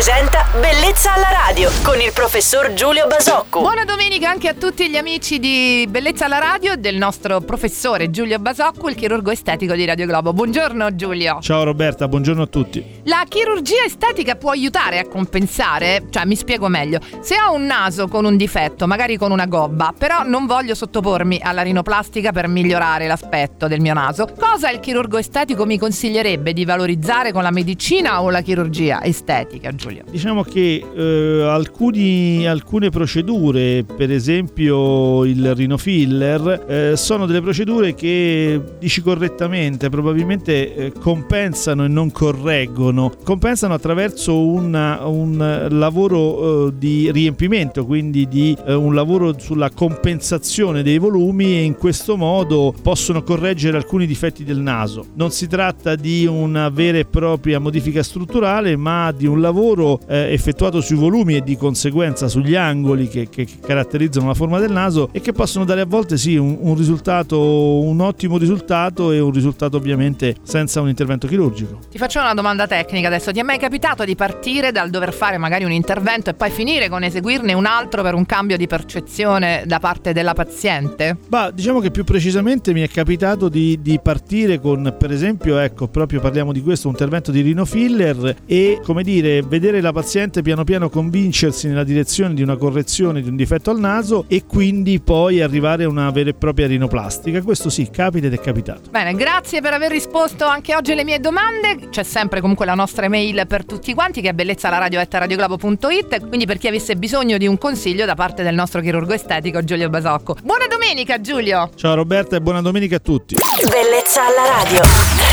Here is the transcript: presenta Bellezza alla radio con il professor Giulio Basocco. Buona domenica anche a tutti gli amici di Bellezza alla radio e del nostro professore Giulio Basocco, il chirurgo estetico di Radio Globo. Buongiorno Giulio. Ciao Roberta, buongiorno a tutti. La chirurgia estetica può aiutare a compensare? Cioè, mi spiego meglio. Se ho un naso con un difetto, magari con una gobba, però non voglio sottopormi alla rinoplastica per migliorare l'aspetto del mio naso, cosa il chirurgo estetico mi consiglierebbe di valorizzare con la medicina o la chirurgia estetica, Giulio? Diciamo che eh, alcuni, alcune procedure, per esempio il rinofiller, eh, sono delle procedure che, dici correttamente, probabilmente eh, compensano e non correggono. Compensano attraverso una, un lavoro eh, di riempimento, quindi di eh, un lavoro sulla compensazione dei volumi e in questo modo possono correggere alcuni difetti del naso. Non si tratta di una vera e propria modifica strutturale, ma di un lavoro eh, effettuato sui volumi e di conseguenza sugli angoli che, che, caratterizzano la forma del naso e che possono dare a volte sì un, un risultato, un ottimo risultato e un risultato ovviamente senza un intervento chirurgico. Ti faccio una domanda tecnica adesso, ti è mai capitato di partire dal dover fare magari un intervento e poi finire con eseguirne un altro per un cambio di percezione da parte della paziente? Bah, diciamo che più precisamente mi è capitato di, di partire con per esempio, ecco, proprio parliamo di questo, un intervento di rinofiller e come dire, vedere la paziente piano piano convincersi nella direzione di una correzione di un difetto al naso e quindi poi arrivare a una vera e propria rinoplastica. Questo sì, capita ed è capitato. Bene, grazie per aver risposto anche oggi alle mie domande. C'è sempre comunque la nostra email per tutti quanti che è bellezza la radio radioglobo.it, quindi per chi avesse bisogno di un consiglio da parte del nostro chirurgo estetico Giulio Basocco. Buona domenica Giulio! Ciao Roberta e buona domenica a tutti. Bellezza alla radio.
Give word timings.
presenta 0.00 0.46
Bellezza 0.58 1.12
alla 1.12 1.28
radio 1.30 1.70
con 1.82 2.00
il 2.00 2.10
professor 2.14 2.72
Giulio 2.72 3.06
Basocco. 3.06 3.60
Buona 3.60 3.84
domenica 3.84 4.30
anche 4.30 4.48
a 4.48 4.54
tutti 4.54 4.88
gli 4.88 4.96
amici 4.96 5.38
di 5.38 5.86
Bellezza 5.90 6.24
alla 6.24 6.38
radio 6.38 6.72
e 6.72 6.78
del 6.78 6.96
nostro 6.96 7.42
professore 7.42 8.08
Giulio 8.08 8.38
Basocco, 8.38 8.88
il 8.88 8.94
chirurgo 8.94 9.30
estetico 9.30 9.74
di 9.74 9.84
Radio 9.84 10.06
Globo. 10.06 10.32
Buongiorno 10.32 10.94
Giulio. 10.94 11.40
Ciao 11.42 11.64
Roberta, 11.64 12.08
buongiorno 12.08 12.44
a 12.44 12.46
tutti. 12.46 12.82
La 13.04 13.26
chirurgia 13.28 13.84
estetica 13.84 14.36
può 14.36 14.52
aiutare 14.52 15.00
a 15.00 15.06
compensare? 15.06 16.06
Cioè, 16.08 16.24
mi 16.24 16.34
spiego 16.34 16.68
meglio. 16.68 17.00
Se 17.20 17.36
ho 17.38 17.52
un 17.52 17.66
naso 17.66 18.08
con 18.08 18.24
un 18.24 18.38
difetto, 18.38 18.86
magari 18.86 19.18
con 19.18 19.32
una 19.32 19.44
gobba, 19.44 19.92
però 19.96 20.22
non 20.24 20.46
voglio 20.46 20.74
sottopormi 20.74 21.40
alla 21.42 21.60
rinoplastica 21.60 22.32
per 22.32 22.48
migliorare 22.48 23.06
l'aspetto 23.06 23.68
del 23.68 23.80
mio 23.80 23.92
naso, 23.92 24.26
cosa 24.38 24.70
il 24.70 24.80
chirurgo 24.80 25.18
estetico 25.18 25.66
mi 25.66 25.78
consiglierebbe 25.78 26.54
di 26.54 26.64
valorizzare 26.64 27.32
con 27.32 27.42
la 27.42 27.50
medicina 27.50 28.22
o 28.22 28.30
la 28.30 28.40
chirurgia 28.40 29.02
estetica, 29.02 29.74
Giulio? 29.74 29.89
Diciamo 30.10 30.42
che 30.42 30.84
eh, 30.94 31.42
alcuni, 31.42 32.46
alcune 32.46 32.90
procedure, 32.90 33.84
per 33.84 34.10
esempio 34.10 35.24
il 35.24 35.54
rinofiller, 35.54 36.64
eh, 36.68 36.96
sono 36.96 37.26
delle 37.26 37.40
procedure 37.40 37.94
che, 37.94 38.60
dici 38.78 39.00
correttamente, 39.00 39.88
probabilmente 39.88 40.74
eh, 40.74 40.92
compensano 40.92 41.84
e 41.84 41.88
non 41.88 42.10
correggono. 42.10 43.12
Compensano 43.24 43.74
attraverso 43.74 44.46
una, 44.46 45.06
un 45.06 45.68
lavoro 45.70 46.68
eh, 46.68 46.72
di 46.76 47.10
riempimento, 47.10 47.84
quindi 47.84 48.28
di 48.28 48.56
eh, 48.66 48.74
un 48.74 48.94
lavoro 48.94 49.38
sulla 49.38 49.70
compensazione 49.70 50.82
dei 50.82 50.98
volumi 50.98 51.56
e 51.56 51.62
in 51.62 51.74
questo 51.76 52.16
modo 52.16 52.74
possono 52.82 53.22
correggere 53.22 53.76
alcuni 53.76 54.06
difetti 54.06 54.44
del 54.44 54.58
naso. 54.58 55.06
Non 55.14 55.30
si 55.30 55.46
tratta 55.46 55.96
di 55.96 56.26
una 56.26 56.68
vera 56.68 56.98
e 56.98 57.04
propria 57.04 57.58
modifica 57.58 58.02
strutturale, 58.02 58.76
ma 58.76 59.12
di 59.12 59.26
un 59.26 59.40
lavoro 59.40 59.79
eh, 60.06 60.32
effettuato 60.32 60.80
sui 60.80 60.96
volumi 60.96 61.36
e 61.36 61.42
di 61.42 61.56
conseguenza 61.56 62.28
sugli 62.28 62.54
angoli 62.54 63.08
che, 63.08 63.28
che, 63.28 63.46
caratterizzano 63.60 64.26
la 64.26 64.34
forma 64.34 64.58
del 64.58 64.70
naso 64.70 65.08
e 65.12 65.20
che 65.20 65.32
possono 65.32 65.64
dare 65.64 65.82
a 65.82 65.86
volte 65.86 66.16
sì 66.16 66.36
un, 66.36 66.56
un 66.60 66.76
risultato, 66.76 67.80
un 67.80 68.00
ottimo 68.00 68.38
risultato 68.38 69.12
e 69.12 69.20
un 69.20 69.30
risultato 69.30 69.76
ovviamente 69.76 70.36
senza 70.42 70.80
un 70.80 70.88
intervento 70.88 71.26
chirurgico. 71.26 71.78
Ti 71.90 71.98
faccio 71.98 72.20
una 72.20 72.34
domanda 72.34 72.66
tecnica 72.66 73.08
adesso, 73.08 73.32
ti 73.32 73.40
è 73.40 73.42
mai 73.42 73.58
capitato 73.58 74.04
di 74.04 74.14
partire 74.14 74.72
dal 74.72 74.90
dover 74.90 75.12
fare 75.12 75.38
magari 75.38 75.64
un 75.64 75.72
intervento 75.72 76.30
e 76.30 76.34
poi 76.34 76.50
finire 76.50 76.88
con 76.88 77.02
eseguirne 77.02 77.52
un 77.52 77.66
altro 77.66 78.02
per 78.02 78.14
un 78.14 78.26
cambio 78.26 78.56
di 78.56 78.66
percezione 78.66 79.64
da 79.66 79.78
parte 79.78 80.12
della 80.12 80.32
paziente? 80.32 81.16
Bah, 81.28 81.50
diciamo 81.50 81.80
che 81.80 81.90
più 81.90 82.04
precisamente 82.04 82.72
mi 82.72 82.82
è 82.82 82.88
capitato 82.88 83.48
di, 83.48 83.78
di 83.80 83.98
partire 84.02 84.60
con 84.60 84.94
per 84.98 85.12
esempio, 85.12 85.58
ecco, 85.58 85.88
proprio 85.88 86.20
parliamo 86.20 86.52
di 86.52 86.60
questo, 86.60 86.88
un 86.88 86.92
intervento 86.92 87.30
di 87.30 87.40
rinofiller 87.40 88.36
e 88.46 88.80
come 88.82 89.02
dire, 89.02 89.42
vedere 89.42 89.69
la 89.78 89.92
paziente 89.92 90.42
piano 90.42 90.64
piano 90.64 90.88
convincersi 90.88 91.68
nella 91.68 91.84
direzione 91.84 92.34
di 92.34 92.42
una 92.42 92.56
correzione 92.56 93.20
di 93.22 93.28
un 93.28 93.36
difetto 93.36 93.70
al 93.70 93.78
naso 93.78 94.24
e 94.26 94.44
quindi 94.46 94.98
poi 94.98 95.40
arrivare 95.40 95.84
a 95.84 95.88
una 95.88 96.10
vera 96.10 96.30
e 96.30 96.34
propria 96.34 96.66
rinoplastica. 96.66 97.42
Questo 97.42 97.70
sì, 97.70 97.88
capita 97.90 98.26
ed 98.26 98.32
è 98.32 98.40
capitato. 98.40 98.90
Bene, 98.90 99.14
grazie 99.14 99.60
per 99.60 99.74
aver 99.74 99.92
risposto 99.92 100.44
anche 100.46 100.74
oggi 100.74 100.92
alle 100.92 101.04
mie 101.04 101.20
domande. 101.20 101.88
C'è 101.90 102.02
sempre 102.02 102.40
comunque 102.40 102.66
la 102.66 102.74
nostra 102.74 103.04
email 103.04 103.46
per 103.46 103.64
tutti 103.64 103.94
quanti 103.94 104.20
che 104.20 104.30
è 104.30 104.32
bellezza 104.32 104.68
la 104.70 104.78
radio 104.78 105.00
radioglobo.it, 105.08 106.26
quindi 106.26 106.46
per 106.46 106.58
chi 106.58 106.68
avesse 106.68 106.96
bisogno 106.96 107.38
di 107.38 107.46
un 107.46 107.58
consiglio 107.58 108.06
da 108.06 108.14
parte 108.14 108.42
del 108.42 108.54
nostro 108.54 108.80
chirurgo 108.80 109.12
estetico 109.12 109.62
Giulio 109.62 109.88
Basocco. 109.88 110.36
Buona 110.42 110.66
domenica 110.66 111.20
Giulio! 111.20 111.70
Ciao 111.76 111.94
Roberta 111.94 112.36
e 112.36 112.40
buona 112.40 112.62
domenica 112.62 112.96
a 112.96 113.00
tutti. 113.00 113.36
Bellezza 113.68 114.22
alla 114.26 114.62
radio. 114.62 115.29